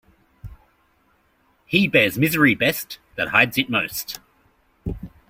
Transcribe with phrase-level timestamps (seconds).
[1.67, 4.19] He bears misery best that hides it most.